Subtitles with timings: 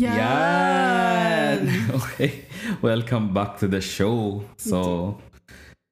[0.00, 1.60] Yan!
[2.00, 2.48] Okay.
[2.80, 4.40] Welcome back to the show.
[4.56, 5.20] So,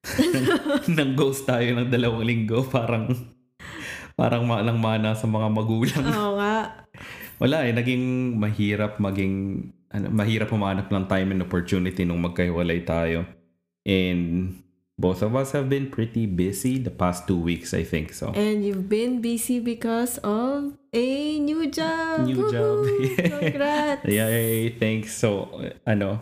[0.97, 2.65] nang ghost tayo ng dalawang linggo.
[2.65, 3.13] Parang,
[4.17, 6.05] parang maalang mana sa mga magulang.
[6.09, 6.89] Oo nga.
[7.37, 13.29] Wala eh, naging mahirap maging, ano, mahirap humanap ng time and opportunity nung magkahiwalay tayo.
[13.85, 14.57] And
[14.99, 18.13] both of us have been pretty busy the past two weeks, I think.
[18.13, 22.27] So, And you've been busy because of a new job.
[22.27, 22.83] New job.
[22.83, 23.17] Woohoo!
[23.39, 24.05] Congrats.
[24.05, 25.15] Yay, thanks.
[25.15, 26.21] So, uh, ano,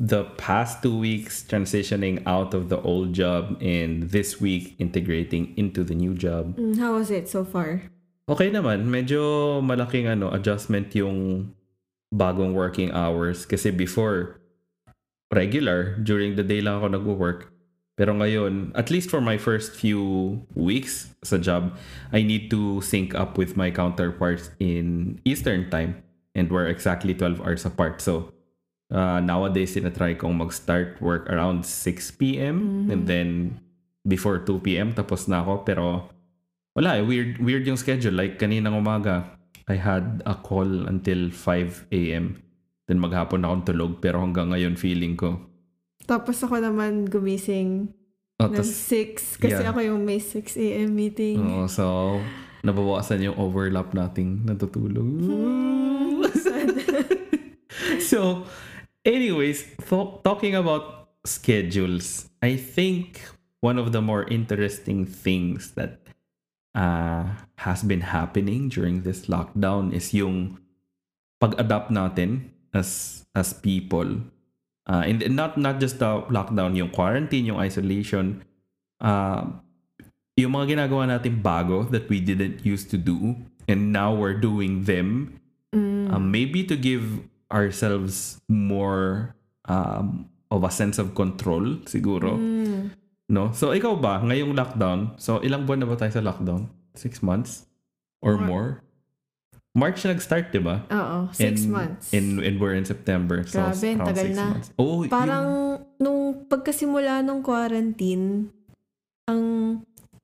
[0.00, 5.84] the past two weeks transitioning out of the old job and this week integrating into
[5.84, 6.56] the new job.
[6.56, 7.82] Mm, how was it so far?
[8.24, 11.52] Okay naman, medyo malaking ano, adjustment yung
[12.08, 14.40] bagong working hours kasi before
[15.28, 17.53] regular during the day lang ako nagwo-work.
[17.94, 21.78] Pero ngayon, at least for my first few weeks sa job,
[22.10, 26.02] I need to sync up with my counterparts in Eastern time
[26.34, 28.02] and we're exactly 12 hours apart.
[28.02, 28.34] So,
[28.90, 32.90] uh, nowadays, tinatry kong mag-start work around 6 p.m.
[32.90, 33.62] and then
[34.02, 34.90] before 2 p.m.
[34.90, 35.62] tapos na ako.
[35.62, 36.10] Pero
[36.74, 38.18] wala eh, weird, weird yung schedule.
[38.18, 39.38] Like kaninang umaga,
[39.70, 42.42] I had a call until 5 a.m.
[42.90, 45.53] Then maghapon akong tulog pero hanggang ngayon feeling ko.
[46.04, 47.88] Tapos ako naman gumising
[48.42, 49.70] Oh, ng tas, 6 kasi yeah.
[49.70, 50.90] ako yung may 6 a.m.
[50.90, 51.38] meeting.
[51.38, 52.18] Oo, so,
[52.66, 55.06] nabawasan yung overlap nating natutulog.
[58.10, 58.42] so,
[59.06, 63.22] anyways, th- talking about schedules, I think
[63.62, 66.02] one of the more interesting things that
[66.74, 70.58] uh, has been happening during this lockdown is yung
[71.38, 74.26] pag-adapt natin as as people.
[74.84, 78.44] Uh, and not not just the lockdown, yung quarantine, yung isolation,
[79.00, 79.48] uh,
[80.36, 84.84] yung mga ginagawa natin bago that we didn't used to do and now we're doing
[84.84, 85.40] them
[85.74, 86.06] Mm.
[86.14, 87.02] um, maybe to give
[87.50, 89.34] ourselves more
[89.66, 92.38] um, of a sense of control siguro.
[92.38, 92.94] Mm.
[93.28, 93.50] no?
[93.50, 96.70] So ikaw ba ngayong lockdown so ilang buwan na ba tayo sa lockdown?
[96.94, 97.66] Six months?
[98.22, 98.68] Or Mar- more
[99.74, 102.06] March nag-start di ba Oo, 6 and, months.
[102.14, 104.46] and, and we're in September so Grabe, around tagal six na.
[104.54, 105.02] months oh.
[105.10, 105.46] Parang
[105.98, 108.54] nung pagkasimula ng quarantine,
[109.26, 109.42] ang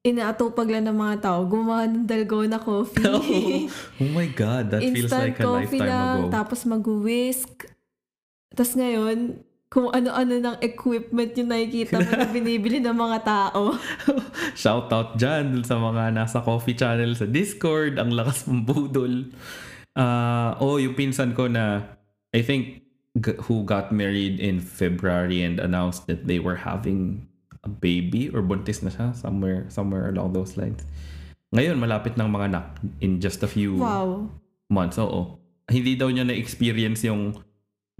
[0.06, 3.04] inaatupag lang ng mga tao, gumawa ng dalgona coffee.
[3.10, 7.66] oh, oh my god that feels like a lifetime lang, ago tapos mag-whisk.
[8.54, 13.78] Tapos ngayon, kung ano-ano ng equipment yung nakikita mo na binibili ng mga tao.
[14.58, 18.02] Shout out dyan sa mga nasa coffee channel sa Discord.
[18.02, 19.30] Ang lakas mong budol.
[19.94, 21.86] Uh, oh, yung pinsan ko na
[22.34, 22.82] I think
[23.46, 27.30] who got married in February and announced that they were having
[27.62, 30.82] a baby or buntis na siya somewhere somewhere along those lines.
[31.54, 32.66] Ngayon, malapit ng mga anak
[33.02, 34.30] in just a few Wow.
[34.66, 34.98] months.
[34.98, 35.38] Oo.
[35.66, 37.38] Hindi daw niya na-experience yung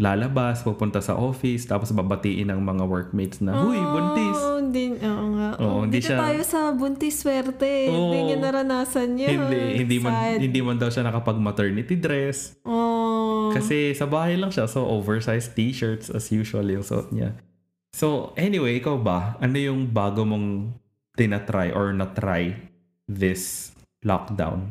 [0.00, 4.32] lalabas, pupunta sa office, tapos babatiin ng mga workmates na, Huy, buntis!
[4.34, 5.48] Oh, hindi, oo nga.
[5.60, 7.86] Oo, hindi Dito siya- tayo sa buntis swerte.
[7.86, 8.08] Oo.
[8.08, 9.28] Hindi niya naranasan yun.
[9.28, 10.38] hindi hindi man Sad.
[10.40, 13.52] hindi man daw siya nakapag maternity dress Oh.
[13.52, 17.34] kasi sa bahay lang siya so oversized t-shirts as usual yung suot niya
[17.90, 20.70] so anyway ikaw ba ano yung bago mong
[21.12, 22.54] tinatry or na-try
[23.04, 24.70] this lockdown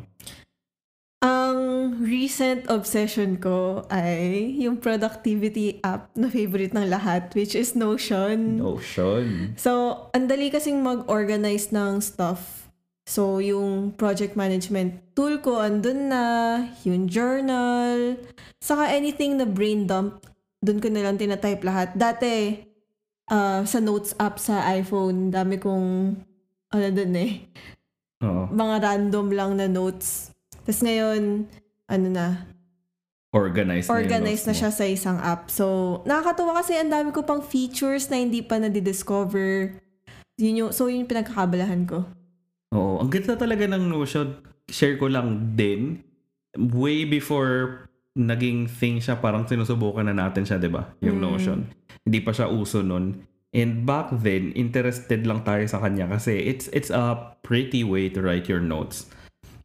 [2.00, 8.56] recent obsession ko ay yung productivity app na favorite ng lahat, which is Notion.
[8.56, 12.72] Notion So, ang dali kasing mag-organize ng stuff.
[13.04, 16.24] So, yung project management tool ko, andun na,
[16.88, 18.16] yung journal,
[18.64, 20.24] saka anything na brain dump,
[20.64, 21.92] dun ko na lang tinatype lahat.
[21.92, 22.64] Dati,
[23.28, 26.16] ah, sa notes app sa iPhone, dami kong,
[26.70, 27.44] ano dun eh,
[28.24, 28.48] Oo.
[28.48, 30.32] mga random lang na notes.
[30.64, 31.50] Tapos ngayon,
[31.90, 32.26] ano na,
[33.34, 34.58] organized na organized na mo.
[34.58, 35.50] siya sa isang app.
[35.50, 39.74] So, nakakatuwa kasi ang dami ko pang features na hindi pa nadidiscover.
[40.38, 42.06] Yun yung, so, yun yung pinagkakabalahan ko.
[42.70, 44.38] Oo, ang ganda talaga ng Notion.
[44.70, 46.02] Share ko lang din.
[46.54, 50.90] Way before naging thing siya, parang sinusubukan na natin siya, di ba?
[51.02, 51.24] Yung Mm.
[51.26, 51.58] Notion.
[52.06, 53.26] Hindi pa siya uso nun.
[53.50, 58.22] And back then, interested lang tayo sa kanya kasi it's it's a pretty way to
[58.22, 59.10] write your notes.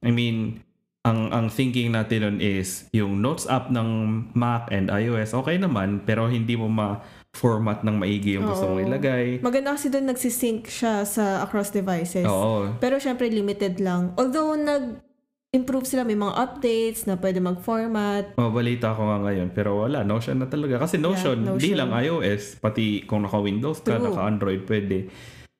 [0.01, 0.64] I mean,
[1.06, 3.88] ang ang thinking natin nun is yung notes app ng
[4.34, 9.38] Mac and iOS okay naman pero hindi mo ma-format ng maigi yung gusto mong ilagay.
[9.46, 12.25] Maganda kasi doon nagsisync siya sa across devices.
[12.25, 12.74] Oo.
[12.81, 14.18] Pero syempre limited lang.
[14.18, 18.34] Although nag-improve sila, may mga updates na pwede mag-format.
[18.40, 20.81] Mabalita ko nga ngayon, pero wala, Notion na talaga.
[20.81, 21.80] Kasi Notion, Yeah, hindi Notion.
[21.86, 24.10] lang iOS, pati kung naka-Windows ka, True.
[24.10, 25.12] naka-Android, pwede.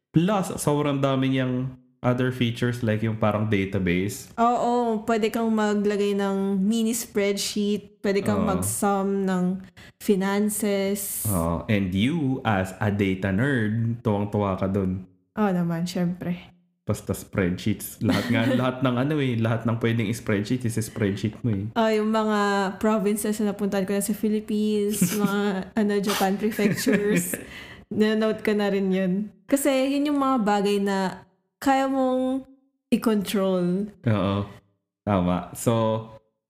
[0.10, 4.30] Plus, sobrang dami niyang other features like yung parang database.
[4.38, 8.50] Oo, pwede kang maglagay ng mini spreadsheet, pwede kang Oo.
[8.54, 9.66] mag-sum ng
[9.98, 11.26] finances.
[11.26, 15.10] Oh, and you as a data nerd, tuwang-tuwa ka dun.
[15.34, 16.54] Oo naman, syempre.
[16.86, 17.98] Basta spreadsheets.
[18.06, 21.66] Lahat nga, lahat ng ano eh, lahat ng pwedeng spreadsheet is spreadsheet mo eh.
[21.74, 22.40] Ah, yung mga
[22.78, 27.34] provinces na napuntahan ko na sa Philippines, mga ano, Japan prefectures.
[27.90, 29.34] Nanonote ka na rin yun.
[29.50, 31.25] Kasi yun yung mga bagay na
[31.66, 32.46] kaya mong
[32.94, 33.90] i-control.
[34.06, 34.38] Oo.
[35.02, 35.50] Tama.
[35.58, 35.74] So,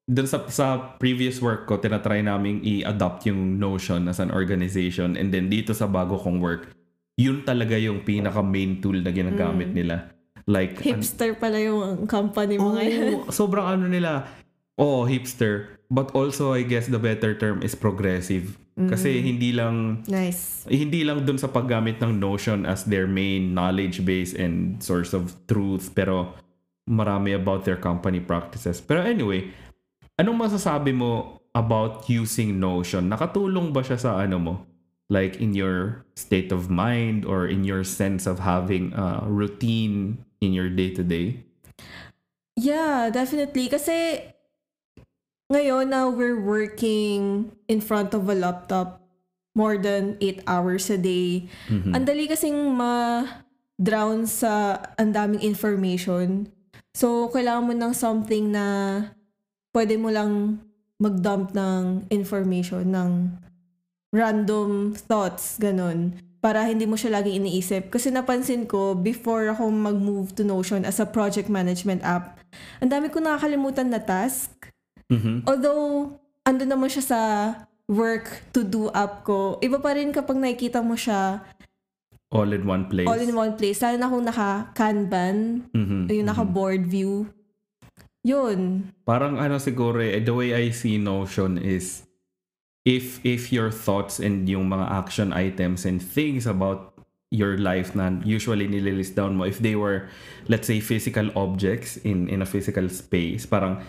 [0.03, 5.15] dun sa, sa previous work ko, tinatry naming i-adopt yung Notion as an organization.
[5.15, 6.75] And then dito sa bago kong work,
[7.15, 10.11] yun talaga yung pinaka main tool na ginagamit nila.
[10.45, 13.25] Like, an- Hipster pala yung company mo ngayon.
[13.25, 14.27] Oh, sobrang ano nila.
[14.75, 15.79] Oh, hipster.
[15.87, 18.57] But also, I guess the better term is progressive.
[18.75, 20.67] Kasi hindi lang Nice.
[20.67, 25.31] hindi lang dun sa paggamit ng Notion as their main knowledge base and source of
[25.47, 26.35] truth, pero
[26.83, 28.83] marami about their company practices.
[28.83, 29.47] Pero anyway,
[30.19, 33.07] anong masasabi mo about using Notion?
[33.07, 34.53] Nakatulong ba siya sa ano mo?
[35.07, 40.51] Like in your state of mind or in your sense of having a routine in
[40.51, 41.47] your day-to-day?
[42.59, 43.71] Yeah, definitely.
[43.71, 44.19] Kasi
[45.51, 49.05] ngayon na we're working in front of a laptop
[49.55, 51.47] more than 8 hours a day.
[51.71, 51.95] Mhm.
[51.95, 56.51] Ang dali kasing ma-drown sa ang daming information.
[56.91, 58.65] So, kailangan mo ng something na
[59.71, 60.59] pwede mo lang
[60.99, 63.11] mag-dump ng information, ng
[64.15, 66.15] random thoughts, ganun.
[66.39, 67.91] Para hindi mo siya laging iniisip.
[67.91, 72.39] Kasi napansin ko, before ako mag-move to Notion as a project management app,
[72.79, 74.74] ang dami ko nakakalimutan na task.
[75.09, 75.45] Mhm.
[75.45, 77.21] Although, ando naman siya sa
[77.85, 81.45] work to do app ko, iba pa rin kapag nakikita mo siya
[82.33, 83.05] All in one place.
[83.07, 83.79] all in one place.
[83.79, 85.37] Lalo na kung naka-Kanban,
[85.71, 86.29] Mhm, yung mhm.
[86.33, 87.29] naka-board view.
[88.25, 88.89] Yun.
[89.05, 92.01] Parang ano siguro eh, the way I see Notion is
[92.81, 96.97] if if your thoughts and yung mga action items and things about
[97.29, 100.09] your life na usually nililist down mo if they were
[100.45, 103.81] let's say physical objects in in a physical space parang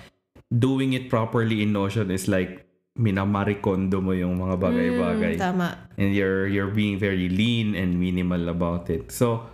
[0.49, 2.65] doing it properly in Notion is like
[2.97, 5.69] minamarikondo mo yung mga bagay-bagay Mm, tama.
[6.01, 9.13] and you're you're being very lean and minimal about it.
[9.13, 9.45] So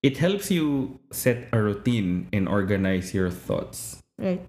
[0.00, 4.00] it helps you set a routine and organize your thoughts.
[4.16, 4.40] Right.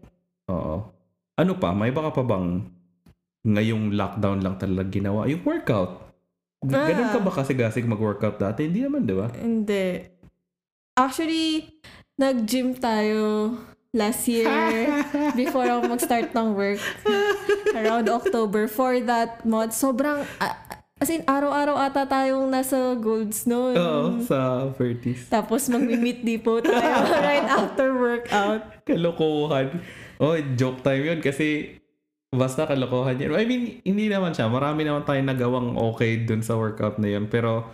[0.47, 0.88] Oo.
[1.36, 1.75] Ano pa?
[1.75, 2.63] May baka pa bang
[3.44, 5.27] ngayong lockdown lang talaga ginawa?
[5.27, 6.00] Yung workout.
[6.63, 6.88] Ah.
[6.88, 8.68] Ganun ka ba kasi-gasig mag-workout dati?
[8.68, 9.31] Hindi naman, di ba?
[9.31, 10.03] Hindi.
[10.94, 11.80] Actually,
[12.15, 13.56] nag-gym tayo
[13.94, 14.45] last year
[15.39, 16.81] before ako mag-start ng work.
[17.74, 18.69] Around October.
[18.69, 20.25] For that month, sobrang...
[20.38, 20.57] a-
[21.00, 23.74] as in, araw-araw ata tayong nasa Golds noon.
[23.74, 25.31] Oo, sa 30s.
[25.31, 28.83] Tapos mag-meet depot tayo right after workout.
[28.83, 29.80] Kalokohan.
[30.19, 31.80] Oh, joke time yun kasi
[32.30, 33.31] basta kalokohan yun.
[33.33, 34.51] I mean, hindi naman siya.
[34.51, 37.31] Marami naman tayong nagawang okay dun sa workout na yun.
[37.31, 37.71] Pero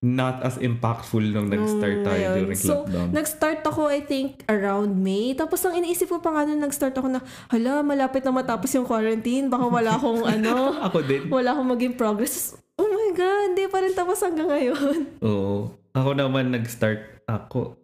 [0.00, 2.36] not as impactful nung nag-start Nung tayo ngayon.
[2.40, 3.08] during So, lockdown.
[3.12, 5.36] Nag-start ako, I think, around May.
[5.36, 8.88] Tapos ang iniisip ko pa nga nung nag-start ako na, hala, malapit na matapos yung
[8.88, 9.52] quarantine.
[9.52, 11.28] Baka wala akong ano, Ako din.
[11.28, 12.56] wala akong maging progress.
[12.74, 14.96] Oh my God, hindi pa rin tapos hanggang ngayon.
[15.28, 15.76] Oo.
[15.92, 17.76] Ako naman nag-start ako.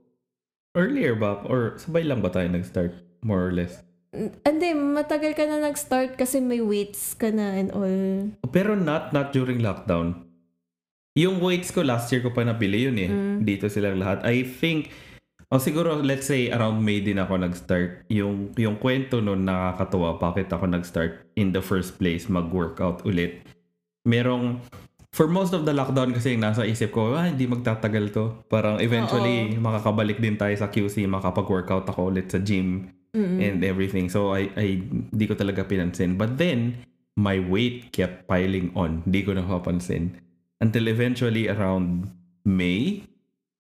[0.73, 1.45] Earlier ba?
[1.45, 2.97] Or sabay lang ba tayo nag-start?
[3.21, 3.85] More or less.
[4.17, 8.33] Hindi, matagal ka na nag-start kasi may weights ka na and all.
[8.49, 10.26] Pero not not during lockdown.
[11.17, 13.11] Yung weights ko last year ko pa nabili yun eh.
[13.41, 14.21] Dito silang lahat.
[14.29, 14.93] I think
[15.49, 18.05] o siguro let's say around May din ako nag-start.
[18.13, 23.41] Yung yung kwento noon nakakatuwa bakit ako nag-start in the first place mag-workout ulit.
[24.05, 24.61] Merong
[25.17, 28.37] for most of the lockdown kasi yung nasa isip ko, ah, hindi magtatagal to.
[28.53, 34.13] Parang eventually makakabalik din tayo sa QC, makapag-workout ako ulit sa gym and everything.
[34.13, 36.21] So I I di ko talaga pinansin.
[36.21, 36.85] But then
[37.17, 39.01] my weight kept piling on.
[39.09, 40.26] Di ko napapansin.
[40.57, 42.09] Until eventually around
[42.43, 43.03] May,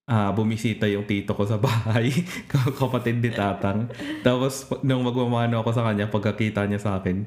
[0.06, 2.08] ah bumisita yung tito ko sa bahay.
[2.78, 3.90] Kapatid ni Tatang.
[4.22, 7.26] Tapos nung magmamano ako sa kanya, pagkakita niya sa akin,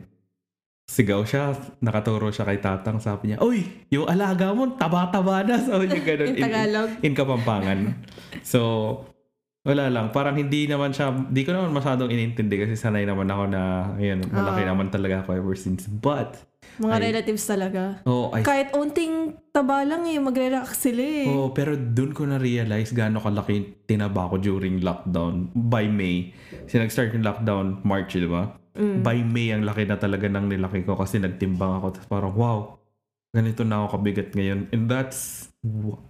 [0.87, 2.97] sigaw siya, nakaturo siya kay Tatang.
[2.97, 5.59] Sabi niya, Uy, yung alaga mo, taba-taba na.
[5.61, 6.27] Sabi niya ganun.
[6.27, 6.89] In Tagalog.
[7.03, 7.79] in Kapampangan.
[8.41, 8.59] So,
[9.61, 10.09] wala lang.
[10.09, 13.61] Parang hindi naman siya, di ko naman masyadong inintindi kasi sanay naman ako na,
[13.99, 14.67] ayun, malaki Ah.
[14.73, 15.85] naman talaga ako ever since.
[15.85, 16.39] But,
[16.79, 17.01] Mga Ay.
[17.11, 17.99] relatives talaga.
[18.07, 21.27] oh, I, Kahit unting taba lang eh, magre-react sila eh.
[21.27, 26.31] oh, pero dun ko na-realize gaano kalaki tinaba ko during lockdown by May.
[26.63, 28.55] Kasi nag-start yung lockdown March, di ba?
[28.79, 31.99] By May, ang laki na talaga ng nilaki ko kasi nagtimbang ako.
[31.99, 32.79] Tapos parang, wow,
[33.35, 34.71] ganito na ako kabigat ngayon.
[34.71, 35.51] And that's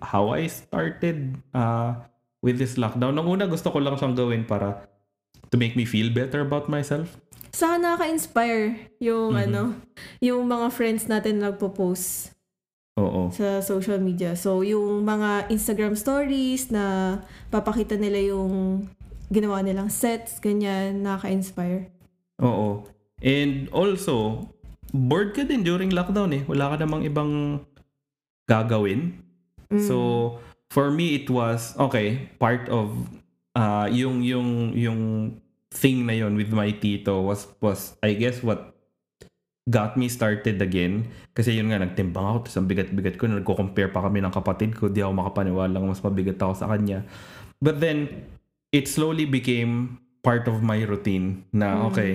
[0.06, 1.98] how I started uh,
[2.46, 3.18] with this lockdown.
[3.18, 4.86] Nung una, gusto ko lang siyang gawin para
[5.50, 7.18] to make me feel better about myself.
[7.52, 9.44] Saka nakaka-inspire yung Mhm.
[9.50, 9.62] ano,
[10.22, 12.34] yung mga friends natin na nagpo-post
[13.00, 13.32] Oo.
[13.32, 14.36] sa social media.
[14.36, 17.18] So, yung mga Instagram stories na
[17.50, 18.86] papakita nila yung
[19.30, 21.90] ginawa nilang sets, ganyan, nakaka-inspire.
[22.42, 22.86] Oo.
[23.22, 24.48] And also,
[24.90, 26.44] bored ka din during lockdown eh.
[26.48, 27.62] Wala ka namang ibang
[28.50, 29.22] gagawin.
[29.70, 29.86] Mm.
[29.86, 29.96] So,
[30.74, 32.90] for me, it was, okay, part of
[33.54, 35.00] uh, yung, yung, yung
[35.70, 38.74] thing na yon with my tito was, was, I guess, what
[39.70, 41.14] got me started again.
[41.38, 44.90] Kasi yun nga, nagtimbang ako, tapos ang bigat-bigat ko, nagko-compare pa kami ng kapatid ko,
[44.90, 47.06] di ako makapaniwala mas mabigat ako sa kanya.
[47.62, 48.26] But then,
[48.74, 51.86] it slowly became part of my routine na, Mm.
[51.94, 52.12] okay,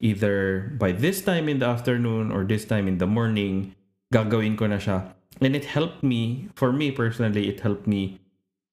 [0.00, 3.76] either by this time in the afternoon or this time in the morning,
[4.12, 5.12] gagawin ko na siya.
[5.42, 8.22] And it helped me, for me personally, it helped me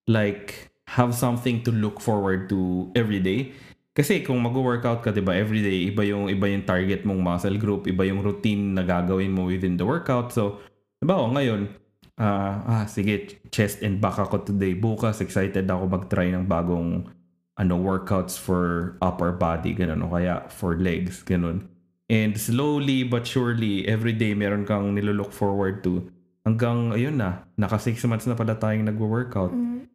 [0.06, 3.56] like have something to look forward to every day.
[3.92, 7.60] Kasi kung mag-workout ka, 'di ba, every day iba yung iba yung target mong muscle
[7.60, 10.32] group, iba yung routine na gagawin mo within the workout.
[10.32, 10.64] So,
[11.00, 11.68] 'di ba, oh, ngayon,
[12.16, 14.72] ah, ah, sige, chest and back ako today.
[14.76, 17.12] Bukas excited ako mag-try ng bagong
[17.60, 21.68] ano workouts for upper body ganun o kaya for legs ganun.
[22.08, 26.08] And slowly but surely every day meron kang nilook forward to
[26.48, 29.86] hanggang ayun na naka 6 months na pala tayong nagwo-workout Mm.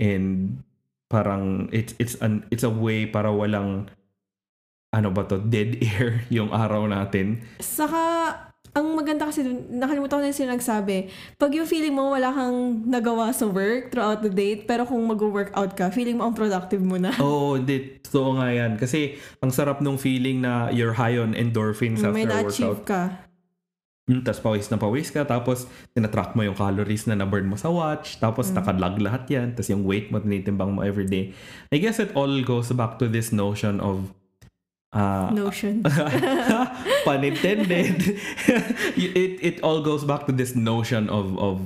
[0.00, 0.28] and
[1.08, 3.86] parang it's it's an it's a way para walang
[4.94, 7.42] ano ba to dead air yung araw natin.
[7.58, 8.30] Saka,
[8.74, 12.82] ang maganda kasi dun, nakalimutan ko na yung sinagsabi, pag yung feeling mo wala kang
[12.86, 16.98] nagawa sa work throughout the day, pero kung mag-workout ka, feeling mo ang productive mo
[16.98, 17.14] na.
[17.22, 18.02] Oh, hindi.
[18.02, 18.78] Totoo nga yan.
[18.78, 22.50] Kasi ang sarap nung feeling na you're high on endorphins after May workout.
[22.50, 23.02] na-achieve ka.
[24.04, 25.24] Mm, tapos pawis na pawis ka.
[25.24, 25.64] Tapos
[25.96, 28.20] tinatrack mo yung calories na na-burn mo sa watch.
[28.20, 28.54] Tapos Mm.
[28.60, 29.46] nakalag lahat yan.
[29.56, 31.32] Tapos yung weight mo tinitimbang mo everyday.
[31.72, 34.12] I guess it all goes back to this notion of
[34.92, 35.82] uh, Notion.
[37.08, 37.98] pun intended.
[38.94, 41.64] it it all goes back to this notion of of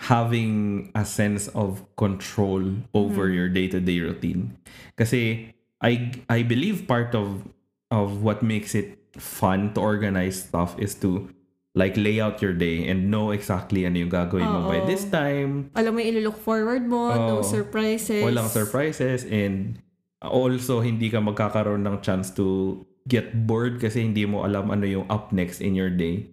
[0.00, 2.62] having a sense of control
[2.94, 4.56] over your day-to-day routine.
[4.96, 5.50] Kasi
[5.82, 7.44] I I believe part of
[7.90, 11.28] of what makes it fun to organize stuff is to
[11.74, 15.74] like lay out your day and know exactly ano yung gagawin mo by this time.
[15.74, 17.46] Alam mo yung ilo-look forward mo, no Oo.
[17.46, 18.22] surprises.
[18.22, 19.82] Walang surprises and
[20.22, 22.78] also hindi ka magkakaroon ng chance to
[23.10, 26.30] get bored kasi hindi mo alam ano yung up next in your day.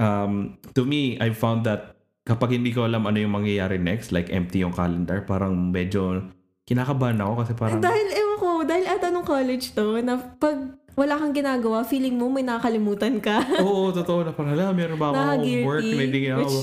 [0.00, 4.32] Um, to me, I found that kapag hindi ko alam ano yung mangyayari next, like
[4.32, 6.24] empty yung calendar, parang medyo
[6.68, 11.14] kinakabahan ako kasi parang Dahil, ewan ko, dahil ata nung college to, na pag wala
[11.16, 13.40] kang ginagawa, feeling mo may nakakalimutan ka.
[13.64, 15.64] oo, totoo na parang, ala, meron ba akong Nakaka-guilty.
[15.64, 16.44] work na hindi ginagawa?
[16.44, 16.58] Which,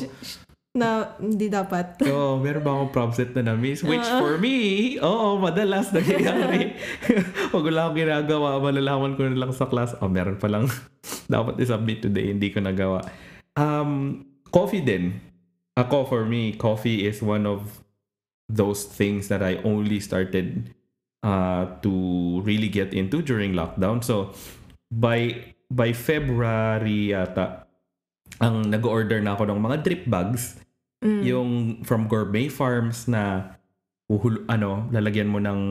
[0.75, 0.87] na
[1.23, 1.87] hindi dapat.
[2.11, 3.79] Oo, meron ba akong set na na-miss?
[3.79, 4.19] Which Oo.
[4.19, 4.55] for me,
[4.99, 6.75] oo, madalas nangyayari.
[7.55, 10.67] Pag wala akong ginagawa, malalaman ko na lang sa class, oh, meron pa lang
[11.31, 13.07] dapat i-submit today, hindi ko nagawa.
[13.55, 15.15] Um, coffee din.
[15.79, 17.84] Ako, for me, coffee is one of
[18.49, 20.73] those things that I only started
[21.25, 21.93] uh, to
[22.45, 24.03] really get into during lockdown.
[24.03, 24.33] So,
[24.93, 27.65] by by February yata,
[28.39, 30.65] ang nag-order na ako ng mga drip bags
[31.05, 31.21] Mm.
[31.21, 31.49] yung
[31.85, 33.53] from gourmet farms na
[34.09, 35.61] uhul, ano, lalagyan mo ng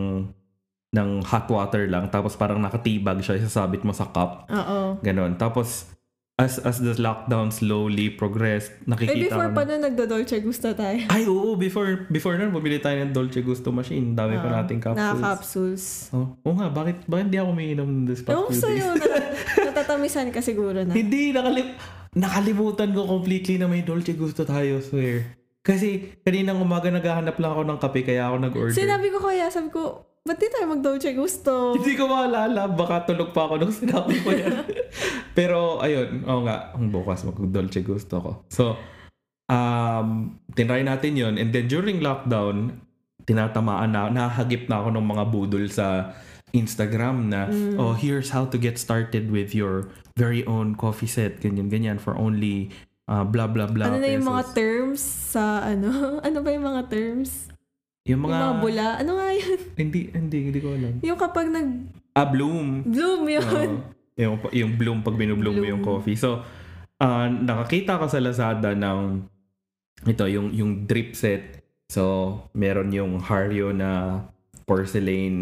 [0.95, 4.47] ng hot water lang tapos parang nakatibag siya isasabit mo sa cup.
[4.47, 5.03] Oo.
[5.03, 5.35] Ganon.
[5.35, 5.91] Tapos
[6.35, 10.75] as as the lockdown slowly progressed, Eh, nakikita before ko pa na, na nagdo-Dolce Gusto
[10.75, 10.99] tayo.
[11.07, 14.13] ay oo, before before nun bumili tayo ng Dolce Gusto machine.
[14.13, 14.57] Dami pa Oo.
[14.59, 15.23] nating Na capsules.
[15.23, 15.85] capsules.
[16.11, 19.07] Oh, oo nga, bakit bakit hindi ako umiinom this past ko few sa'yo, days?
[19.07, 19.17] na,
[19.71, 20.91] natatamisan ka siguro na.
[20.91, 21.71] Hindi, nakalim
[22.13, 25.39] nakalimutan ko completely na may Dolce Gusto tayo, swear.
[25.61, 28.75] Kasi kaninang umaga naghahanap lang ako ng kape kaya ako nag-order.
[28.75, 31.77] Sinabi ko kaya, sabi ko, ba't di tayo mag-Dolce Gusto?
[31.77, 34.65] Hindi ko maalala, baka tulog pa ako nung sinabi ko yan.
[35.37, 38.31] Pero ayun, oo nga, ang bukas mag-Dolce Gusto ko.
[38.49, 38.81] So,
[39.53, 42.81] um, tinry natin yon and then during lockdown,
[43.25, 46.17] tinatamaan na, nahagip na ako ng mga budol sa
[46.57, 47.77] Instagram na, Mm.
[47.77, 52.73] oh, here's how to get started with your very own coffee set, ganyan-ganyan, for only
[53.11, 54.57] uh, blah blah blah ano na yung mga pesos.
[54.57, 55.01] terms
[55.37, 55.91] sa ano?
[56.27, 57.53] Ano ba yung mga terms?
[58.05, 58.87] Yung Yung mga, mga bula?
[59.01, 59.61] Ano nga yun?
[59.81, 60.95] hindi, hindi, hindi ko alam.
[61.01, 62.69] Yung kapag nag-bloom Ah, bloom.
[63.27, 63.43] yun.
[63.43, 63.81] Oo.
[64.15, 65.99] yung, yung bloom pag binubloom mo yung Bloom.
[65.99, 66.15] coffee.
[66.15, 66.45] So,
[67.01, 69.25] ah, nakakita ko sa Lazada ng
[70.05, 71.65] ito, yung, yung drip set.
[71.89, 72.05] So,
[72.53, 74.21] meron yung Hario na
[74.65, 75.35] porcelain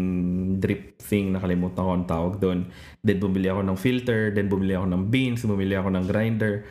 [0.57, 1.31] drip thing.
[1.31, 2.71] Nakalimutan ko ang tawag doon.
[2.99, 4.31] Then, bumili ako ng filter.
[4.31, 5.43] Then, bumili ako ng beans.
[5.43, 6.63] Bumili ako ng grinder.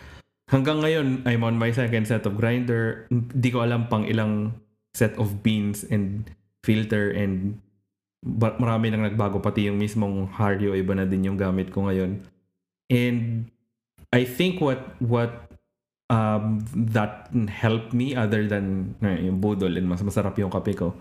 [0.49, 3.09] Hanggang ngayon, I'm on my second set of grinder.
[3.09, 4.53] Hindi ko alam pang ilang
[4.93, 6.29] set of beans and
[6.63, 7.59] filter and
[8.23, 12.23] ba- marami nang nagbago pati yung mismong Hario iba na din yung gamit ko ngayon.
[12.93, 13.51] And
[14.13, 15.53] I think what what
[16.13, 16.61] um,
[16.93, 20.93] that helped me other than uh, yung budol and mas masarap yung kape ko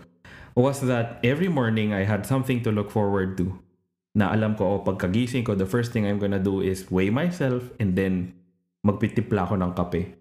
[0.56, 3.56] was that every morning I had something to look forward to.
[4.12, 7.64] Na alam ko, oh, pagkagising ko, the first thing I'm gonna do is weigh myself
[7.80, 8.36] and then
[8.84, 10.12] magpitipla ako ng kape.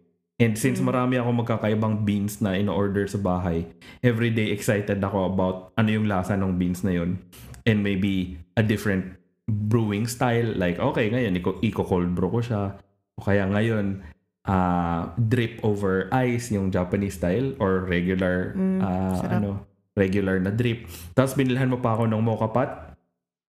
[0.41, 0.89] And since Mm.
[0.89, 3.69] marami ako magkakaibang beans na in-order sa bahay,
[4.01, 7.21] every day excited ako about ano yung lasa ng beans na yun.
[7.62, 10.57] And maybe a different brewing style.
[10.57, 12.63] Like, okay, ngayon, iko, iko-cold brew ko siya.
[13.15, 14.01] O kaya ngayon,
[14.50, 18.81] ah, drip over ice, yung Japanese style, or regular, Mm,
[19.13, 19.29] sarap.
[19.38, 19.50] ano,
[19.93, 20.89] regular na drip.
[21.13, 22.71] Tapos binilhan mo pa ako ng mocha pot.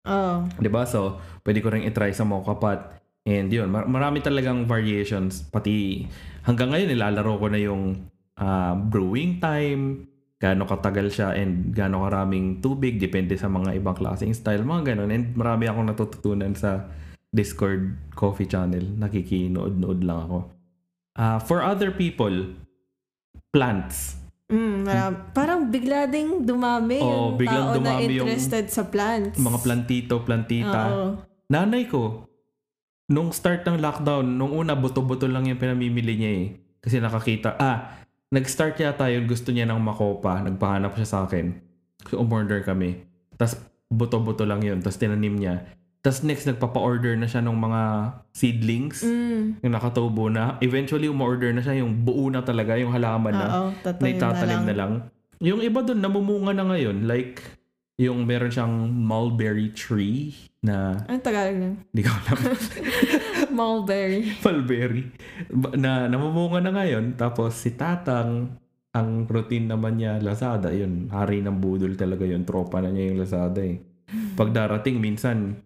[0.04, 0.44] Oh.
[0.68, 0.82] ba?
[0.84, 3.00] So, pwede ko rin i-try sa mocha pot.
[3.22, 5.46] And yun, mar- marami talagang variations.
[5.46, 6.04] Pati
[6.42, 7.82] hanggang ngayon nilalaro ko na yung
[8.38, 10.06] ah, brewing time,
[10.42, 15.10] gaano katagal siya and gaano karaming tubig depende sa mga ibang klaseng style, mga ganun.
[15.14, 16.90] And marami akong natututunan sa
[17.32, 18.82] Discord coffee channel.
[18.98, 20.38] Nakikinood-nood lang ako.
[21.14, 22.52] Ah, for other people,
[23.54, 24.18] plants.
[24.52, 28.84] Mm, maram- parang bigla ding dumami Oo, yung biglang tao na dumami yung interested sa
[28.84, 29.40] plants.
[29.40, 30.82] Mga plantito, plantita.
[30.92, 31.08] Oo.
[31.48, 32.31] Nanay ko,
[33.10, 36.46] nung start ng lockdown, nung una, buto-buto lang yung pinamimili niya eh.
[36.82, 41.54] Kasi nakakita, ah, nag-start yata yun, gusto niya ng makopa, nagpahanap siya sa akin.
[42.10, 43.02] So, umorder kami.
[43.38, 43.58] Tapos,
[43.92, 44.82] buto-buto lang yun.
[44.82, 45.62] Tapos, tinanim niya.
[46.02, 47.82] Tapos, next, nagpapa-order na siya ng mga
[48.34, 49.06] seedlings.
[49.06, 49.62] Mm.
[49.62, 50.58] Yung nakatubo na.
[50.58, 54.46] Eventually, umorder na siya yung buo na talaga, yung halaman na Oo, na tatanim na
[54.46, 54.64] lang.
[54.66, 54.92] na lang.
[55.38, 57.06] Yung iba doon, namumunga na ngayon.
[57.06, 57.38] Like,
[58.02, 61.74] yung meron siyang mulberry tree na, Anong Tagalog nun?
[61.90, 62.38] hindi ko alam,
[63.58, 64.38] Mulberry.
[64.40, 65.02] mulberry,
[65.76, 67.18] na namumunga na ngayon.
[67.18, 68.56] Tapos si Tatang,
[68.92, 72.44] ang routine naman niya, Lazada, yun, hari ng budol talaga yun.
[72.44, 73.80] Tropa na niya yung Lazada eh.
[74.36, 75.58] Pag darating, minsan,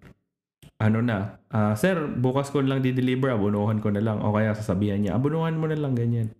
[0.78, 4.22] ano na, ah, sir, bukas ko lang di-deliver, abunuhan ko na lang.
[4.22, 6.30] O kaya sasabihan niya, abunuhan mo na lang, ganyan.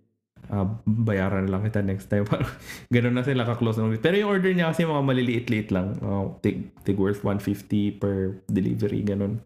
[0.47, 2.23] Ah, bayaran lang kita next time.
[2.31, 2.51] Parang
[2.89, 3.77] Ganun na sila ka-close.
[3.77, 5.99] ng- Pero yung order niya kasi mga maliliit-liit lang.
[6.01, 7.63] Oh, tig, tig worth 150
[7.97, 8.15] per
[8.47, 9.43] delivery, ganun.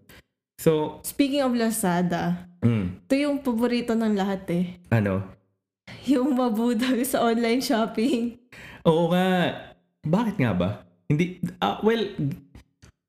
[0.57, 4.65] So, Speaking of Lazada, mm, ito yung paborito ng lahat eh.
[4.91, 5.25] ano,
[6.05, 8.37] Yung mabudol sa online shopping.
[8.85, 9.57] Oo nga.
[10.01, 10.71] Bakit nga ba?
[11.07, 12.13] Hindi, ah, well,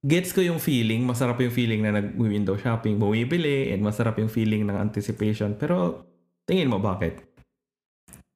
[0.02, 1.04] gets ko yung feeling.
[1.04, 5.54] Masarap yung feeling na nag-window shopping, bumibili, and masarap yung feeling ng anticipation.
[5.54, 6.04] Pero,
[6.44, 7.22] tingin mo bakit?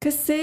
[0.05, 0.37] Kasi,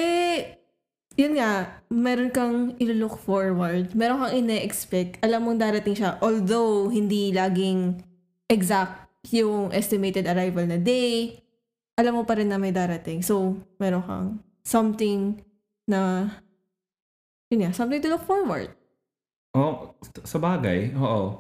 [1.15, 3.95] yun nga, meron kang ilo-look forward.
[3.95, 5.23] Meron kang ine-expect.
[5.23, 6.19] Alam mong darating siya.
[6.19, 8.03] Although, hindi laging
[8.51, 11.39] exact yung estimated arrival na day,
[11.95, 13.23] alam mo pa rin na may darating.
[13.23, 14.29] So, meron kang
[14.67, 15.39] something
[15.87, 16.27] na,
[17.55, 18.75] yun nga, something to look forward.
[19.55, 19.95] Oh,
[20.27, 21.39] sa bagay, oo.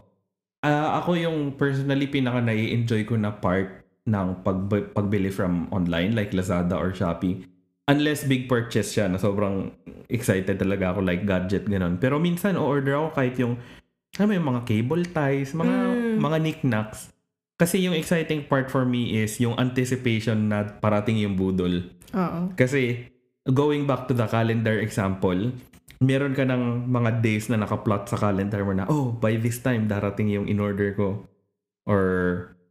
[0.62, 6.30] Ah, ako yung personally pinaka nai-enjoy ko na part ng pag pagbili from online like
[6.30, 7.51] Lazada or Shopee.
[7.90, 9.74] Unless big purchase siya na sobrang
[10.06, 11.98] excited talaga ako like gadget ganun.
[11.98, 13.58] Pero minsan o-order ako kahit yung
[14.12, 16.16] alam mo yung mga cable ties, mga Mm.
[16.20, 17.10] mga knickknacks.
[17.56, 21.88] Kasi yung exciting part for me is yung anticipation na parating yung budol.
[22.12, 22.40] Oo.
[22.54, 23.08] Kasi
[23.48, 25.50] going back to the calendar example,
[26.02, 29.86] meron ka ng mga days na nakaplot sa calendar mo na, oh, by this time
[29.86, 31.24] darating yung in-order ko.
[31.86, 32.02] Or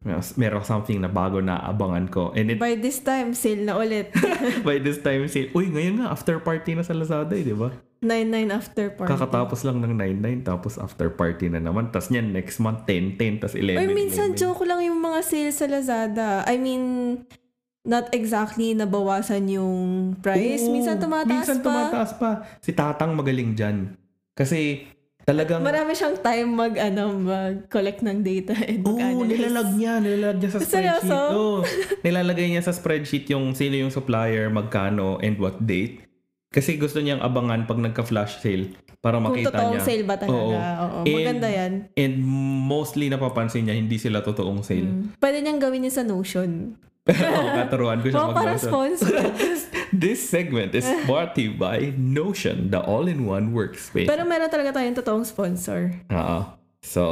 [0.03, 2.33] meron something na bago na abangan ko.
[2.33, 4.09] And it, By this time, sale na ulit.
[4.67, 7.69] by this time, say, uy, ngayon nga, after party na sa Lazada eh, di ba?
[8.01, 9.13] 9-9 after party.
[9.13, 11.93] Kakatapos lang ng 9-9, tapos after party na naman.
[11.93, 14.41] Tapos niyan, next month, 10-10, tapos 11 Or minsan 11.
[14.41, 16.41] joke lang yung mga sales sa Lazada.
[16.49, 16.81] I mean,
[17.85, 19.73] not exactly nabawasan yung
[20.17, 20.65] price.
[20.65, 21.65] Oo, minsan tumataas minsan pa.
[21.69, 22.29] tumataas pa.
[22.57, 23.93] Si Tatang magaling dyan.
[24.33, 24.81] Kasi
[25.23, 25.61] talagang...
[25.61, 29.29] Marami siyang time mag, ano, mag-collect ng data and Oo, mag-analyze.
[29.31, 29.93] nilalag niya.
[29.97, 31.07] Nilalag niya sa Seryoso?
[31.07, 31.33] spreadsheet.
[31.33, 31.57] Oo.
[32.05, 36.10] nilalagay niya sa spreadsheet yung sino yung supplier, magkano, and what date.
[36.51, 39.87] Kasi gusto niyang abangan pag nagka-flash sale para Kung makita totoong niya.
[39.87, 40.35] sale ba talaga.
[40.35, 40.51] Oo.
[40.51, 40.99] Oo.
[41.01, 41.71] And- Maganda yan.
[41.95, 42.13] And
[42.67, 44.83] mostly napapansin niya, hindi sila totoong sale.
[44.83, 45.15] Mm.
[45.15, 46.75] Pwede niyang gawin yun sa Notion.
[47.07, 48.67] Oo, katuruan ko siya parang mag-Notion.
[48.67, 49.15] sponsor.
[49.93, 54.05] This segment is brought to you by Notion, the all-in-one workspace.
[54.05, 55.95] Pero meron talaga tayong totoong sponsor.
[56.07, 56.39] Oo.
[56.79, 57.03] So,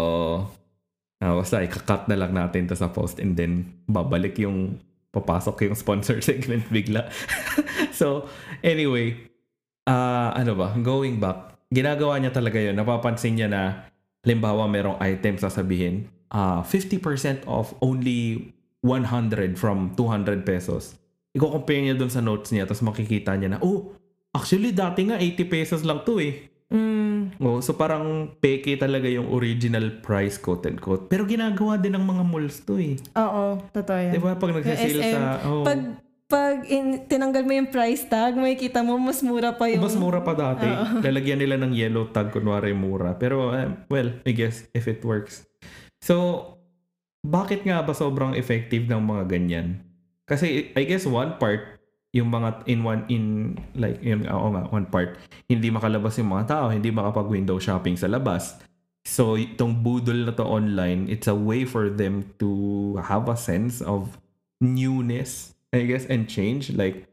[1.17, 5.75] ah, basta ikakat na lang natin to sa post and then babalik yung papasok yung
[5.75, 7.07] sponsor segment bigla.
[7.91, 8.29] so,
[8.61, 9.17] anyway,
[9.89, 12.77] ah ano ba, going back, ginagawa niya talaga yun.
[12.77, 13.89] Napapansin niya na,
[14.21, 18.53] limbawa merong item sasabihin, ah 50% off only
[18.85, 20.93] 100 from 200 pesos.
[21.33, 23.97] Iko-compare niya dun sa notes niya, tapos makikita niya na, oh,
[24.29, 26.45] actually dati nga 80 pesos lang to eh.
[26.69, 31.09] Mm, Oh, so parang peke talaga yung original price quote and quote.
[31.09, 32.93] Pero ginagawa din ng mga malls to eh.
[33.17, 34.13] oo, totoo yan.
[34.13, 35.79] 'Di ba pag nagsisale SM, sa oh, Pag,
[36.29, 39.81] pag in, tinanggal mo yung price tag, may kita mo mas mura pa yung...
[39.81, 40.69] mas mura pa dati.
[41.09, 43.17] Lalagyan nila ng yellow tag kunwari mura.
[43.17, 45.49] Pero eh, well, I guess if it works.
[46.05, 46.45] So
[47.25, 49.81] bakit nga ba sobrang effective ng mga ganyan?
[50.29, 51.81] Kasi I guess one part
[52.13, 53.25] yung mga in one in
[53.77, 55.13] like yun oo nga one part
[55.45, 58.57] hindi makalabas yung mga tao hindi makapag window shopping sa labas
[59.05, 63.77] so itong budol na to online it's a way for them to have a sense
[63.85, 64.17] of
[64.57, 67.05] newness I guess and change like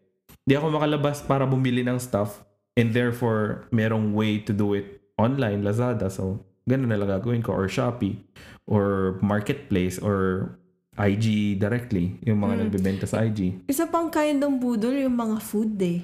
[0.46, 2.40] hindi ako makalabas para bumili ng stuff
[2.74, 7.52] and therefore merong way to do it online Lazada so ganun na lang gagawin ko
[7.52, 8.16] or Shopee
[8.64, 10.50] or marketplace or
[10.96, 12.60] IG directly yung mga Mm.
[12.66, 16.00] nagbebenta sa IG Isa pang kind ng budol yung mga food eh.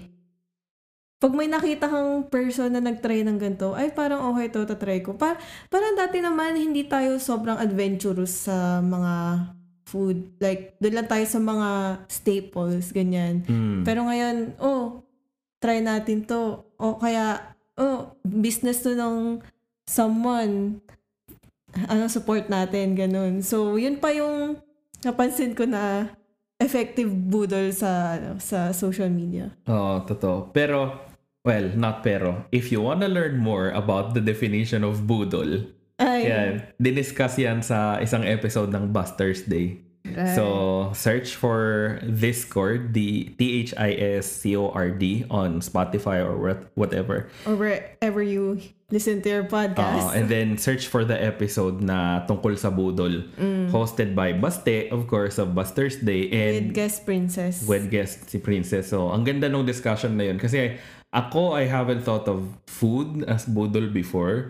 [1.17, 5.15] Pag may nakita kang person na nagtry ng ganito, ay parang okay to, tatry ko.
[5.15, 5.38] Pa
[5.71, 9.12] parang dati naman, hindi tayo sobrang adventurous sa mga
[9.92, 10.33] food.
[10.40, 11.68] Like, doon lang tayo sa mga
[12.09, 13.44] staples, ganyan.
[13.44, 13.85] Mm.
[13.85, 15.05] Pero ngayon, oh,
[15.61, 16.64] try natin to.
[16.81, 19.44] O kaya, oh, business to ng
[19.85, 20.81] someone.
[21.92, 23.44] Ano, support natin, ganun.
[23.44, 24.57] So, yun pa yung
[25.05, 26.09] napansin ko na
[26.57, 29.52] effective budol sa ano, sa social media.
[29.68, 30.55] Oo, totoo.
[30.55, 30.94] Pero,
[31.44, 32.46] well, not pero.
[32.55, 35.66] If you wanna learn more about the definition of budol,
[36.03, 39.79] Ay, yan, diniscuss yan sa isang episode ng Busters Day.
[40.03, 40.35] right.
[40.35, 47.31] So, search for Discord, the T-H-I-S-C-O-R-D on Spotify or what- whatever.
[47.47, 48.59] or wherever you
[48.91, 50.12] listen to your podcast.
[50.12, 53.25] Uh, and then search for the episode na tungkol sa budol.
[53.71, 56.29] Hosted by Baste, of course, of Busters Day.
[56.29, 57.62] And with guest princess.
[57.65, 58.91] with guest si Princess.
[58.91, 60.37] So, ang ganda ng discussion na yun.
[60.37, 60.77] Kasi
[61.12, 64.48] ako, I haven't thought of food as budol before.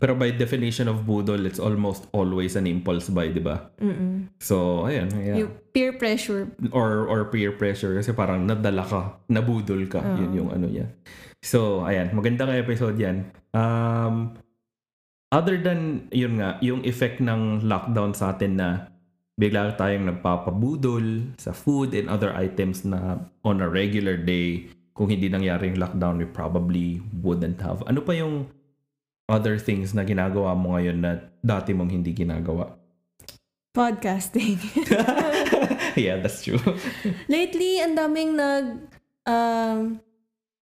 [0.00, 3.68] Pero by definition of budol, it's almost always an impulse buy, di ba?
[3.76, 4.32] Mm-mm.
[4.40, 5.12] So, ayan.
[5.12, 5.44] Yeah.
[5.44, 6.48] Yung peer pressure.
[6.72, 8.00] Or, or peer pressure.
[8.00, 10.00] Kasi parang nadala ka, nabudol ka.
[10.16, 10.88] Yun yung ano yan.
[11.44, 12.16] So, ayan.
[12.16, 13.28] Magandang episode yan.
[13.52, 14.32] Um,
[15.28, 18.88] other than, yun nga, yung effect ng lockdown sa atin na
[19.36, 25.28] bigla tayong nagpapabudol sa food and other items na on a regular day, kung hindi
[25.28, 27.80] nangyari yung lockdown, we probably wouldn't have.
[27.88, 28.52] Ano pa yung
[29.28, 32.76] other things na ginagawa mo ngayon na dati mong hindi ginagawa?
[33.72, 34.60] Podcasting.
[35.96, 36.60] yeah, that's true.
[37.32, 38.66] Lately, ang daming nag
[39.24, 39.96] um,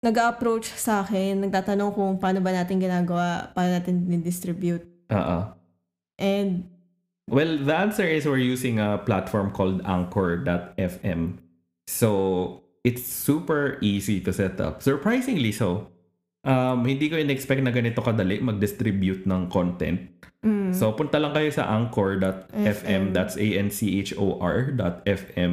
[0.00, 4.84] nag-approach sa akin, nagtatanong kung paano ba natin ginagawa, paano natin distribute.
[5.12, 5.38] Oo.
[6.16, 6.72] And
[7.26, 11.42] Well, the answer is we're using a platform called Anchor.fm.
[11.90, 14.78] So, it's super easy to set up.
[14.78, 15.90] Surprisingly so.
[16.46, 20.06] Um, hindi ko in-expect na ganito kadali mag-distribute ng content.
[20.46, 22.54] mm, So, punta lang kayo sa Anchor.fm.
[22.54, 23.10] FM.
[23.10, 25.52] That's A-N-C-H-O-R.fm.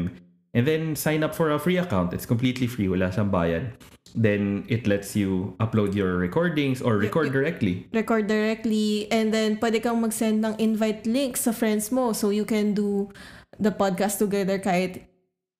[0.53, 2.13] And then, sign up for a free account.
[2.13, 2.85] It's completely free.
[2.85, 3.73] Wala siyang bayad.
[4.13, 7.89] Then, it lets you upload your recordings or record directly.
[7.89, 12.45] record directly and then pwede kang mag-send ng invite link sa friends mo so you
[12.45, 13.09] can do
[13.57, 15.09] the podcast together kahit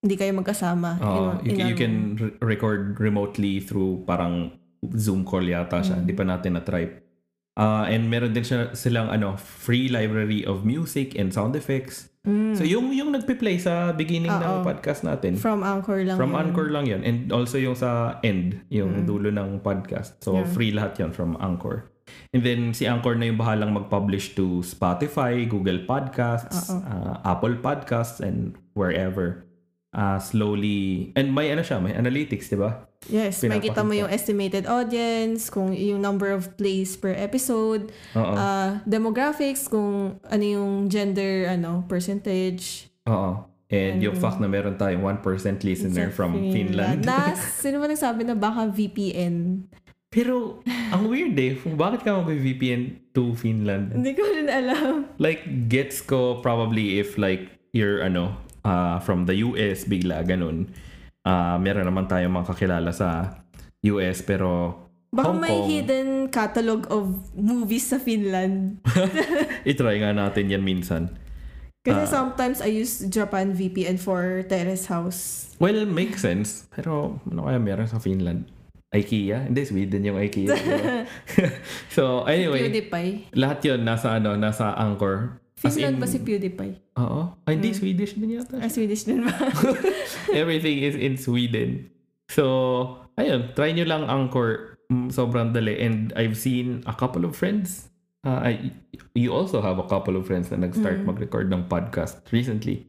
[0.04, 1.00] hindi kayo magkasama.
[1.00, 2.20] Oo, in- you, in can- you can room.
[2.20, 4.52] re- record remotely through parang
[4.94, 6.04] Zoom call yata siya.
[6.04, 6.92] Hindi pa natin na-try.
[7.56, 12.10] Ah, and meron din siya, silang ano, free library of music and sound effects.
[12.26, 12.56] Mm.
[12.58, 14.66] So yung yung nagpe-play sa beginning ng Oo.
[14.66, 15.38] podcast natin.
[15.38, 16.40] From Anchor lang From yun.
[16.40, 17.02] Anchor lang yun.
[17.06, 20.18] And also yung sa end, yung dulo ng podcast.
[20.20, 20.50] So Yeah.
[20.50, 21.94] free lahat yun from Anchor.
[22.34, 28.18] And then si Anchor na yung bahalang mag-publish to Spotify, Google Podcasts, uh, Apple Podcasts,
[28.18, 29.46] and wherever.
[29.94, 32.90] Uh, slowly, and may ano siya, may analytics, di ba?
[33.14, 39.70] Yes, makikita mo yung estimated audience, kung yung number of plays per episode, uh, demographics,
[39.70, 42.90] kung ano yung gender ano percentage.
[43.06, 43.54] Oo.
[43.74, 47.06] And yung fact na meron tayong 1% listener from Finland.
[47.06, 49.66] Na, sino ba nagsabi na baka VPN?
[50.14, 50.62] Pero,
[50.94, 51.58] ang weird eh.
[51.58, 53.98] Bakit ka mag-VPN to Finland?
[53.98, 55.10] Hindi ko rin alam.
[55.18, 55.42] Like,
[55.74, 60.72] gets ko probably if like, you're ano, uh, from the US, bigla, ganun.
[61.24, 63.40] Uh, meron naman tayong mga kakilala sa
[63.84, 64.80] US, pero
[65.14, 67.06] Baka Hong may Kong, hidden catalog of
[67.38, 68.82] movies sa Finland.
[69.70, 71.14] itry nga natin yan minsan.
[71.86, 72.10] Kasi Ah.
[72.10, 75.54] sometimes I use Japan VPN for Terrace House.
[75.62, 76.66] Well, makes sense.
[76.74, 78.50] Pero, ano kaya meron sa Finland?
[78.90, 79.52] IKEA?
[79.52, 80.54] Hindi, Sweden yung IKEA.
[81.96, 83.36] so, anyway, PewDiePie.
[83.38, 85.43] lahat yon nasa ano, nasa Anchor.
[85.64, 86.76] Finland in- ba si PewDiePie?
[87.00, 87.32] Oo.
[87.48, 88.60] Ay, hindi, Swedish din yata.
[88.60, 89.32] Ah, Swedish din ba?
[90.36, 91.88] Everything is in Sweden.
[92.28, 92.44] So,
[93.16, 94.76] ayun, try nyo lang Anchor.
[94.92, 95.80] mm, sobrang dali.
[95.80, 97.90] And I've seen a couple of friends.
[98.24, 98.52] Uh, I,
[99.16, 101.08] you also have a couple of friends na nag-start Mm.
[101.08, 102.88] mag-record ng podcast recently.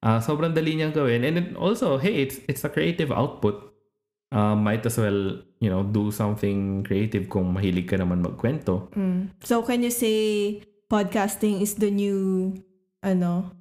[0.00, 1.20] Uh, sobrang dali niyang gawin.
[1.24, 3.60] And then also, hey, it's it's a creative output.
[4.30, 8.88] Uh, might as well, you know, do something creative kung mahilig ka naman magkwento.
[8.94, 9.34] Mm.
[9.42, 10.16] So, can you say
[10.90, 12.58] podcasting is the new,
[13.00, 13.54] ano,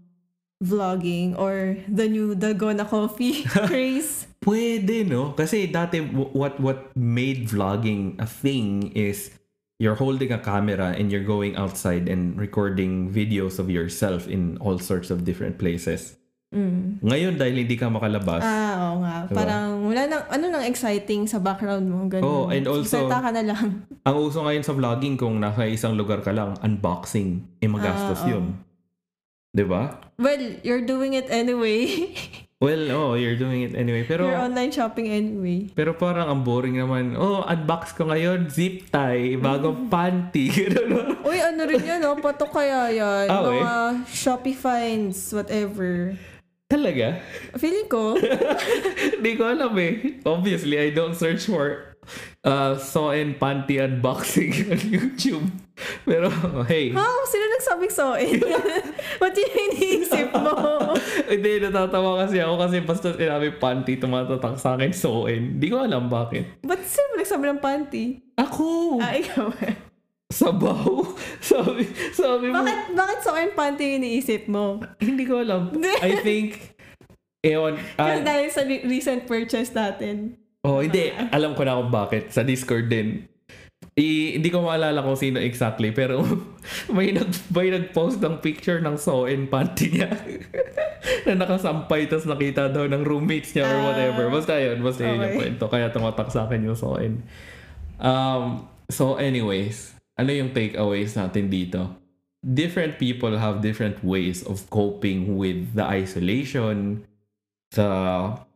[0.60, 4.28] vlogging or the new Dalgona Coffee craze?
[4.42, 5.32] Pwede, no?
[5.38, 6.02] Kasi dati,
[6.34, 9.32] what what made vlogging a thing is
[9.80, 14.80] you're holding a camera and you're going outside and recording videos of yourself in all
[14.80, 16.20] sorts of different places.
[16.50, 16.98] Mm.
[17.06, 19.16] Ngayon, dahil hindi ka makalabas, Ah, oo nga.
[19.30, 19.36] Diba?
[19.38, 22.06] Parang wala nang, ano nang exciting sa background mo.
[22.06, 22.24] Ganun.
[22.24, 23.84] Oh, and also- Salta ka na lang.
[24.08, 28.26] ang uso ngayon sa vlogging kung nasa isang lugar ka lang, unboxing, eh magastos Ah,
[28.26, 28.32] oo.
[28.32, 28.46] yun.
[29.50, 29.98] 'Di ba?
[30.16, 31.90] Well, you're doing it anyway.
[32.60, 34.04] Well, oh, you're doing it anyway.
[34.04, 35.72] Pero you're online shopping anyway.
[35.72, 37.16] Pero parang ang boring naman.
[37.16, 40.52] Oh, unbox ko ngayon, zip tie, bagong panty.
[40.68, 41.24] Ganun.
[41.24, 42.20] Uy, ano rin yan, oh?
[42.20, 43.32] Pato kaya yan.
[43.32, 43.72] Ah, Mga
[44.12, 46.20] Shopee finds, whatever.
[46.70, 47.18] Talaga?
[47.58, 48.14] Feeling ko,
[49.18, 50.22] Hindi ko alam eh.
[50.22, 51.98] Obviously, I don't search for
[52.46, 55.50] uh, saw and panty unboxing on YouTube.
[56.06, 56.30] Pero,
[56.70, 56.94] hey.
[56.94, 57.26] how?
[57.26, 58.38] Sino nagsabing so eh?
[59.22, 60.94] Ba't yun iniisip mo?
[61.26, 65.58] Hindi, natatawa kasi ako kasi basta sinabi panty, tumatatak sa akin soin.
[65.58, 66.62] Hindi ko alam bakit.
[66.62, 68.22] Ba't sino nagsabi ng panty?
[68.38, 69.02] Ako!
[69.02, 69.89] Ah, ikaw eh.
[70.30, 71.10] Sabaw!
[71.50, 72.62] Sabi, sabi mo.
[72.62, 74.78] Bakit, bakit so and panty yung iniisip mo?
[75.02, 75.74] Hindi ko alam.
[76.06, 76.78] I think,
[77.42, 80.38] ewan, ah, Kasi dahil sa re- recent purchase natin.
[80.62, 81.10] Oh, hindi.
[81.32, 82.36] Alam ko na kung bakit.
[82.36, 83.26] Sa Discord din.
[83.96, 86.20] I, hindi ko maalala kung sino exactly, pero
[86.92, 90.12] may, nag, may nag-post ng picture ng Soen panty niya
[91.24, 94.24] na nakasampay tapos nakita daw ng roommates niya or Ah, whatever.
[94.30, 94.84] Basta yun.
[94.84, 95.40] Basta yun yung okay.
[95.40, 95.66] kwento.
[95.72, 97.24] Kaya tumatak sa akin yung Soen.
[97.98, 101.96] Um, so anyways, ano yung takeaways natin dito?
[102.40, 107.04] Different people have different ways of coping with the isolation,
[107.72, 107.88] the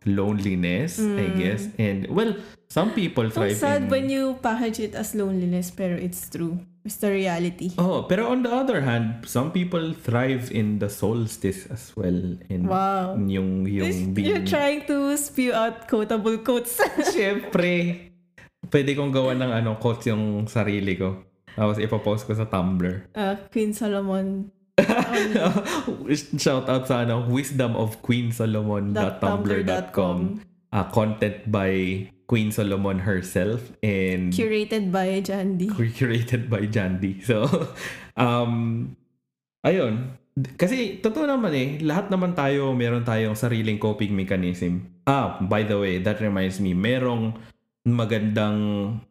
[0.04, 1.36] loneliness, I Mm.
[1.36, 1.62] guess.
[1.76, 2.36] And well,
[2.67, 6.63] some people thrive sad in when you package it as loneliness, pero it's true.
[6.84, 7.71] It's the reality.
[7.80, 12.36] Oh, pero on the other hand, some people thrive in the solstice as well.
[12.52, 13.15] In Wow.
[13.19, 16.76] yung yung You're being trying to spew out quotable quotes.
[17.15, 18.12] Siyempre,
[18.67, 21.23] pwede kong gawa ng ano, quotes yung sarili ko.
[21.53, 23.13] Tapos ipopost ko sa Tumblr.
[23.13, 24.49] uh, Queen Solomon.
[26.41, 30.41] Shout out sa ano, wisdom of queensolomon.tumblr.com.
[30.73, 31.69] Uh, content by
[32.25, 35.69] Queen Solomon herself and Curated by Jandy.
[35.97, 37.21] curated by Jandy.
[37.21, 37.45] So,
[38.17, 38.97] um,
[39.61, 40.17] ayun.
[40.57, 44.89] Kasi, totoo naman eh, lahat naman tayo, meron tayong sariling coping mechanism.
[45.05, 47.37] Ah, by the way, that reminds me, merong
[47.84, 48.58] magandang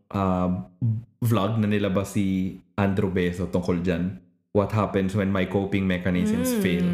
[0.09, 0.49] uh,
[1.21, 4.17] vlog na nilabas si Andrew Beso tungkol dyan.
[4.53, 6.61] What happens when my coping mechanisms Mm.
[6.61, 6.87] fail.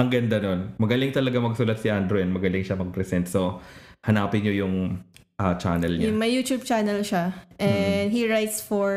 [0.00, 0.72] Ang ganda nun.
[0.80, 3.28] Magaling talaga magsulat si Andrew and magaling siya mag-present.
[3.28, 3.60] So,
[4.00, 5.04] hanapin nyo yung
[5.36, 6.08] ah, channel niya.
[6.08, 7.36] Yung may YouTube channel siya.
[7.60, 8.92] And he writes for,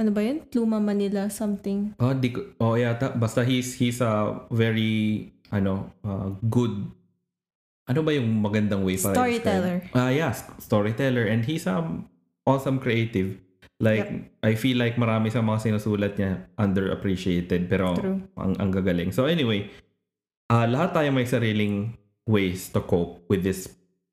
[0.00, 0.48] ano ba yun?
[0.48, 1.92] Pluma Manila something.
[2.00, 3.12] Oh, di ko, oh yata.
[3.12, 6.88] Basta he's, he's a very, ano, uh, good,
[7.84, 9.76] ano ba yung magandang way para Storyteller.
[9.92, 11.28] Ah, yeah, s- storyteller.
[11.28, 12.08] And he's um
[12.44, 13.40] awesome creative.
[13.82, 17.66] Like, I feel like marami sa mga sinusulat niya underappreciated.
[17.66, 18.22] Pero, True.
[18.38, 19.10] ang, ang gagaling.
[19.10, 19.68] So anyway,
[20.48, 21.92] ah lahat tayo may sariling
[22.24, 23.68] ways to cope with this,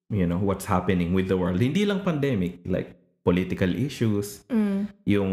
[0.10, 1.62] you know, what's happening with the world.
[1.62, 4.90] Hindi lang pandemic, like political issues, Mm.
[5.06, 5.32] yung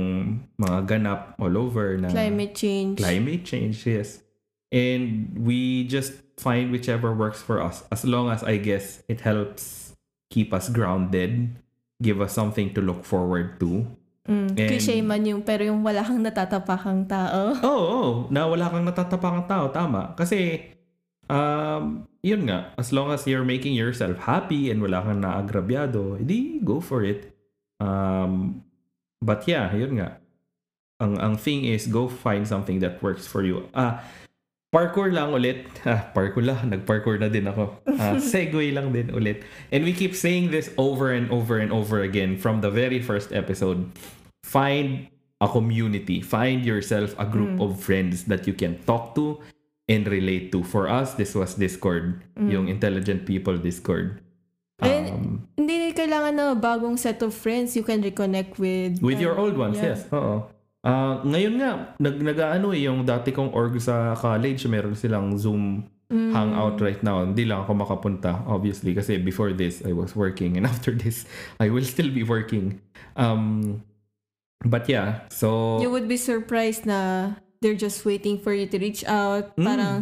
[0.54, 3.00] mga ganap all over na Climate change.
[3.00, 4.20] climate change, yes.
[4.68, 7.84] And we just find whichever works for us.
[7.90, 9.92] As long as I guess it helps
[10.30, 11.56] keep us grounded,
[12.02, 13.88] give us something to look forward to.
[14.28, 14.54] Mm.
[14.54, 17.56] And- Cliche man yung, pero yung wala kang natatapakang tao.
[17.64, 20.12] Oo, oh, na wala kang natatapakang tao, tama.
[20.14, 20.68] Kasi,
[21.32, 26.60] um, yun nga, as long as you're making yourself happy and wala kang naagrabyado, edi
[26.60, 27.32] go for it.
[27.80, 28.62] Um,
[29.24, 30.20] but yeah, yun nga.
[31.00, 33.70] Ang, ang thing is, go find something that works for you.
[33.72, 34.04] Ah,
[34.68, 35.64] parkour lang ulit.
[35.84, 36.68] Ah, parkour lang.
[36.68, 37.80] Nag-parkour na din ako.
[37.96, 39.42] Ah, segue lang din ulit.
[39.72, 43.32] And we keep saying this over and over and over again from the very first
[43.32, 43.88] episode.
[44.44, 45.08] Find
[45.40, 46.20] a community.
[46.20, 49.38] Find yourself a group of friends that you can talk to
[49.86, 50.60] and relate to.
[50.62, 52.24] For us, this was Discord.
[52.36, 54.20] Yung Intelligent People Discord.
[54.78, 55.24] And Um,
[55.58, 59.02] hindi kailangan na bagong set of friends you can reconnect with.
[59.02, 59.98] with your old ones, Yeah.
[59.98, 60.06] yes.
[60.14, 60.46] Oo.
[60.86, 65.84] Ah, ngayon nga, nag nagaano eh, yung dati kong org sa college, meron silang Zoom
[66.08, 66.32] Mm.
[66.32, 67.20] hang out right now.
[67.20, 70.56] Hindi lang ako makapunta, obviously, kasi before this, I was working.
[70.56, 71.28] And after this,
[71.60, 72.80] I will still be working.
[73.12, 73.84] Um,
[74.64, 75.76] but yeah, so...
[75.84, 79.52] You would be surprised na they're just waiting for you to reach out.
[79.60, 79.64] Mm.
[79.68, 80.00] Parang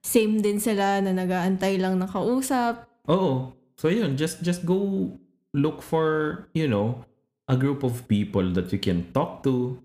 [0.00, 2.88] same din sila na nag-aantay lang ng kausap.
[3.12, 3.52] Oo.
[3.76, 5.10] So yun, just just go
[5.52, 7.04] look for, you know,
[7.50, 9.76] a group of people that you can talk to,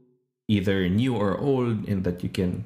[0.47, 2.65] either new or old, and that you can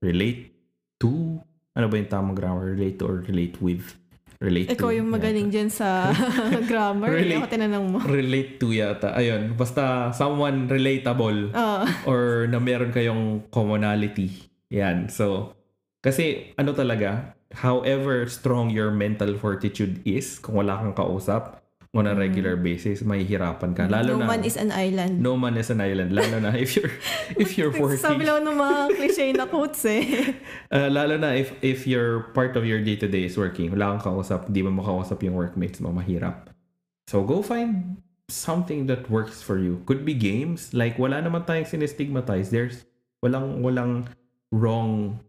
[0.00, 0.52] relate
[1.00, 1.40] to.
[1.72, 2.76] Ano ba yung tamang grammar?
[2.76, 3.96] Relate to or relate with?
[4.42, 4.96] Relate Ikaw to.
[4.98, 5.16] yung yata.
[5.16, 6.10] magaling dyan sa
[6.70, 7.14] grammar.
[7.14, 7.38] Really?
[7.38, 7.98] ako tinanong mo.
[8.02, 9.14] Relate to yata.
[9.14, 11.82] Ayun, basta someone relatable Oo.
[12.04, 14.50] or na meron kayong commonality.
[14.68, 15.06] Yan.
[15.08, 15.54] So,
[16.02, 21.61] kasi ano talaga, however strong your mental fortitude is, kung wala kang kausap
[21.92, 23.84] on a regular basis, mahihirapan ka.
[23.84, 24.20] Lalo Mm.
[24.20, 25.12] no na, man is an island.
[25.20, 26.08] no man is an island.
[26.16, 26.88] Lalo na if you're,
[27.36, 27.68] if you're
[28.00, 30.32] Sabi working, lang ng mga cliche na quotes eh.
[30.72, 34.48] uh, lalo na if, if your part of your day-to-day is working, wala kang kausap,
[34.48, 36.48] di mo makausap yung workmates mo, mahirap.
[37.12, 38.00] So, go find
[38.32, 39.84] something that works for you.
[39.84, 40.72] Could be games.
[40.72, 42.48] Like, wala naman tayong sinestigmatize.
[42.48, 42.88] There's,
[43.20, 44.08] walang, walang
[44.48, 45.20] wrong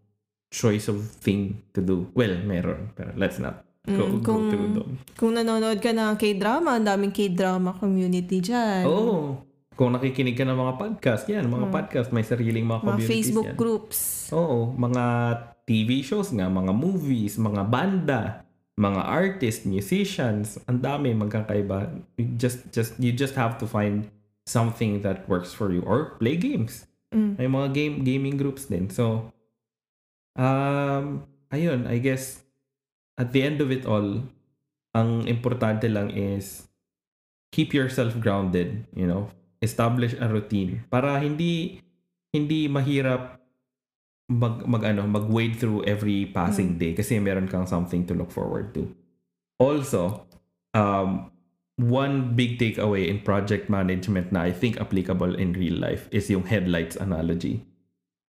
[0.47, 2.08] choice of thing to do.
[2.15, 2.95] Well, meron.
[2.95, 4.89] Pero let's not go, Mm, go kung- through them.
[5.13, 8.88] Kung nanonood ka ng K-drama, ang daming K-drama community dyan.
[8.88, 9.43] Oo.
[9.74, 11.46] Kung nakikinig ka ng mga podcast, yan.
[11.46, 13.58] Mga podcast, may sariling mga, mga communities Facebook yan.
[13.58, 13.98] groups.
[14.30, 14.72] Oo.
[14.72, 15.04] Mga
[15.63, 18.22] TV shows nga, mga movies, mga banda,
[18.74, 21.89] mga artists, musicians, ang dami magkakaiba.
[22.15, 24.08] You just, just, you just have to find
[24.46, 26.86] something that works for you or play games.
[27.10, 27.38] Mm.
[27.38, 28.89] May mga game gaming groups din.
[28.89, 29.32] So,
[30.36, 32.43] um, ayun, I guess,
[33.17, 34.23] at the end of it all,
[34.93, 36.69] ang importante lang is
[37.54, 39.30] keep yourself grounded, you know,
[39.62, 41.82] establish a routine para hindi
[42.34, 43.38] hindi mahirap
[44.30, 48.73] mag mag ano, mag-wade through every passing day kasi meron kang something to look forward
[48.73, 48.89] to.
[49.62, 50.26] Also,
[50.73, 51.30] um
[51.78, 56.45] one big takeaway in project management na I think applicable in real life is yung
[56.45, 57.65] headlights analogy.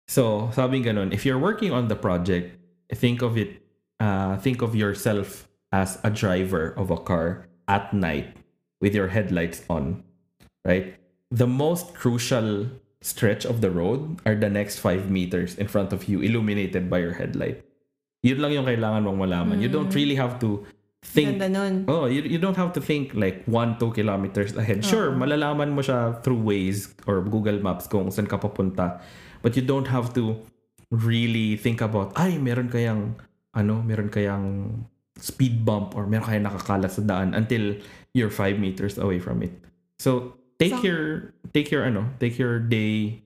[0.07, 2.59] So, sabi ganun, if you're working on the project,
[2.91, 3.62] think of it,
[4.03, 8.35] uh, think of yourself as a driver of a car at night
[8.83, 10.03] with your headlights on,
[10.67, 10.99] right?
[11.31, 12.67] The most crucial
[12.99, 16.99] stretch of the road are the next five meters in front of you, illuminated by
[16.99, 17.63] your headlight.
[18.23, 19.63] Yun lang yung kailangan mong malaman.
[19.63, 20.63] You don't really have to
[21.03, 21.39] think.
[21.87, 24.83] Oh, you, you don't have to think like one, two kilometers ahead.
[24.83, 29.03] Sure, malalaman mo siya through Waze or Google Maps kung saan ka papunta.
[29.43, 30.39] But you don't have to
[30.91, 33.19] really think about, ay, meron kayang,
[33.53, 34.45] ano, meron kayang
[35.17, 37.77] speed bump or meron kayang nakakalat sa daan until
[38.13, 39.53] you're five meters away from it.
[39.97, 41.01] So, take So- your,
[41.53, 43.21] take your, ano, take your day,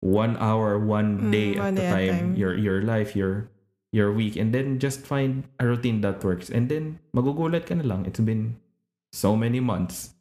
[0.00, 2.30] one hour, one Mm, day one at a time, time.
[2.34, 3.46] your, your life, your,
[3.92, 6.50] your week, and then just find a routine that works.
[6.50, 8.06] And then, magugulat ka na lang.
[8.06, 8.56] It's been
[9.12, 10.14] so many months.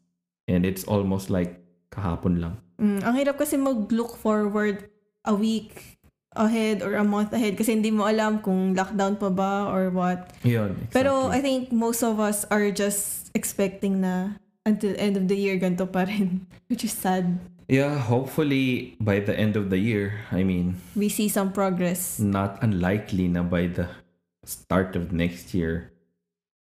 [0.50, 1.62] And it's almost like
[1.94, 2.58] kahapon lang.
[2.82, 4.90] Mm, ang hirap kasi mag-look forward
[5.26, 5.99] a week
[6.36, 10.30] ahead or a month ahead kasi hindi mo alam kung lockdown pa ba or what.
[10.46, 10.94] Yun, exactly.
[10.94, 15.58] Pero I think most of us are just expecting na until end of the year
[15.58, 16.46] ganito pa rin.
[16.70, 17.40] Which is sad.
[17.70, 22.18] yeah, hopefully by the end of the year, I mean, We see some progress.
[22.22, 23.90] not unlikely na by the
[24.46, 25.94] start of next year,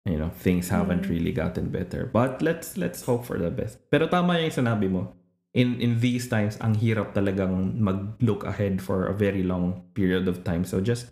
[0.05, 1.09] you know, things haven't Mm.
[1.09, 2.05] really gotten better.
[2.05, 3.81] But let's let's hope for the best.
[3.89, 5.16] Pero tama yung sinabi mo.
[5.57, 10.45] In in these times, ang hirap talagang mag-look ahead for a very long period of
[10.45, 10.61] time.
[10.61, 11.09] So just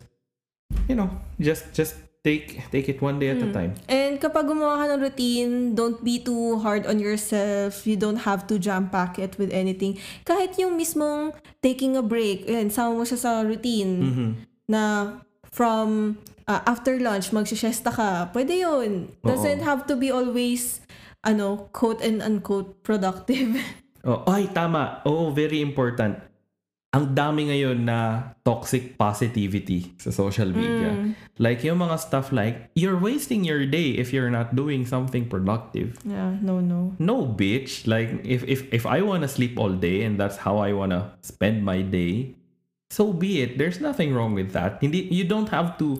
[0.85, 1.09] you know,
[1.41, 3.53] just just take take it one day at a Mm.
[3.53, 3.71] time.
[3.85, 7.85] And kapag gumawa ka ng routine, don't be too hard on yourself.
[7.85, 9.97] You don't have to jam pack it with anything.
[10.25, 14.29] Kahit yung mismong taking a break, yan, sama mo siya sa routine Mhm.
[14.65, 14.81] na
[15.49, 18.29] from uh, after lunch, magsisiesta ka.
[18.29, 19.09] Pwede yun.
[19.21, 19.65] Doesn't Oo.
[19.65, 20.81] have to be always
[21.21, 23.53] ano, quote and unquote productive.
[24.05, 25.01] Oh, ay, tama.
[25.09, 26.21] Oo, very important.
[26.93, 30.95] Ang dami ngayon na toxic positivity sa social media.
[30.95, 31.11] Mm.
[31.41, 35.99] Like yung mga stuff like, you're wasting your day if you're not doing something productive.
[36.07, 36.95] Yeah, no, no.
[37.01, 37.83] No, bitch.
[37.83, 40.95] Like, if, if, if I want to sleep all day and that's how I want
[40.95, 42.31] to spend my day,
[42.93, 43.57] so be it.
[43.57, 44.79] There's nothing wrong with that.
[44.79, 45.99] Hindi, you don't have to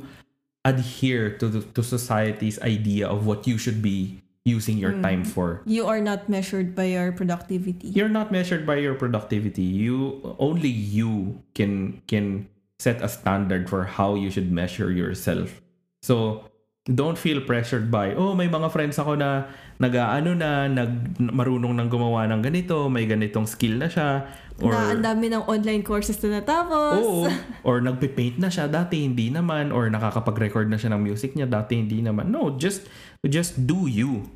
[0.64, 5.66] adhere to, the, to society's idea of what you should be using your time for.
[5.66, 7.90] You are not measured by your productivity.
[7.90, 13.90] you're not measured by your productivity you only you can can set a standard for
[13.90, 15.66] how you should measure yourself
[16.06, 16.46] so
[16.86, 21.92] don't feel pressured by, oh, may mga friends ako na nag-ano na, nag, marunong nang
[21.92, 24.24] gumawa ng ganito, may ganitong skill na siya.
[24.64, 27.04] Or, na ang dami ng online courses na natapos.
[27.04, 27.28] Oo.
[27.68, 29.76] Or nagpe-paint na siya, dati hindi naman.
[29.76, 32.32] Or nakakapag-record na siya ng music niya, dati hindi naman.
[32.32, 32.88] No, just,
[33.28, 34.32] just do you.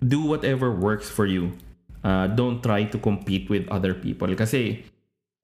[0.00, 1.52] Do whatever works for you.
[2.00, 4.32] Uh, don't try to compete with other people.
[4.32, 4.80] Kasi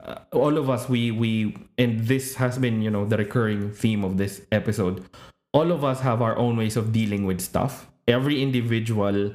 [0.00, 4.00] uh, all of us, we, we, and this has been, you know, the recurring theme
[4.00, 5.04] of this episode.
[5.52, 7.92] All of us have our own ways of dealing with stuff.
[8.06, 9.34] Every individual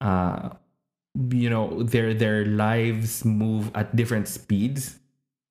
[0.00, 0.50] uh,
[1.14, 4.98] you know their their lives move at different speeds.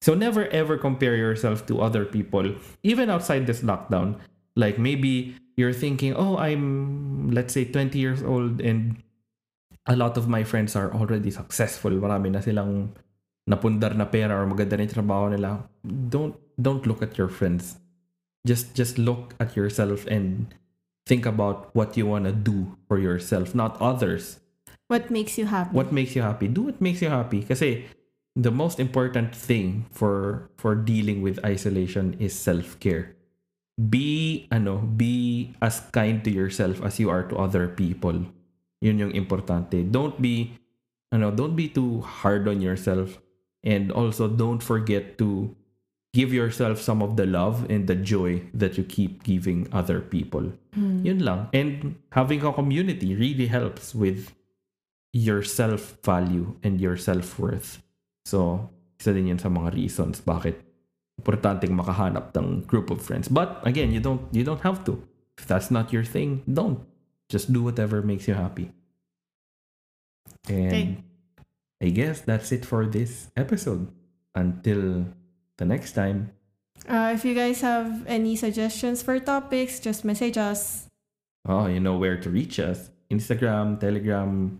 [0.02, 4.18] So never ever compare yourself to other people even outside this lockdown.
[4.56, 8.98] Like maybe you're thinking oh i'm let's say 20 years old and
[9.86, 11.92] a lot of my friends are already successful.
[11.92, 12.94] Marami na silang
[13.50, 15.66] napundar na pera or maganda na trabaho nila.
[15.86, 17.78] Don't don't look at your friends.
[18.46, 20.54] Just just look at yourself and
[21.06, 24.40] think about what you want to do for yourself not others.
[24.88, 25.72] What makes you happy?
[25.72, 26.48] what makes you happy?
[26.48, 27.44] Do what makes you happy.
[27.44, 27.88] Kasi
[28.36, 33.16] the most important thing for for dealing with isolation is self-care.
[33.80, 38.28] Be ano be as kind to yourself as you are to other people.
[38.84, 39.80] Yun yung importante.
[39.88, 40.60] Don't be
[41.12, 43.20] ano don't be too hard on yourself.
[43.64, 45.56] And also don't forget to
[46.14, 50.52] give yourself some of the love and the joy that you keep giving other people
[50.76, 51.00] hmm.
[51.06, 54.36] yun lang and having a community really helps with
[55.14, 57.84] your self-value and your self-worth.
[58.26, 60.64] So, isa din yan sa mga reasons bakit
[61.20, 63.28] importanteng makahanap ng group of friends.
[63.28, 65.04] But again, you don't you don't have to.
[65.38, 66.82] If that's not your thing, don't.
[67.28, 68.72] Just do whatever makes you happy.
[70.48, 70.86] And Okay.
[71.82, 73.90] I guess that's it for this episode.
[74.32, 75.12] Until
[75.62, 76.34] the next time.
[76.90, 80.90] Uh, if you guys have any suggestions for topics, just message us.
[81.46, 82.90] Oh, you know where to reach us.
[83.14, 84.58] Instagram, Telegram,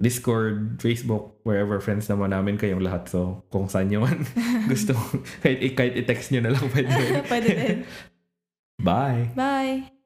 [0.00, 3.12] Discord, Facebook, wherever friends naman namin kayong lahat.
[3.12, 4.24] So, kung saan nyo man
[4.72, 4.96] gusto,
[5.44, 6.96] kahit, kahit i-text nyo na lang pwede.
[7.30, 7.78] Pwede din.
[8.80, 9.28] Bye!
[9.36, 9.99] Bye!